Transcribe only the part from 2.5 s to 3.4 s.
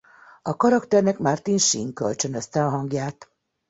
a hangját.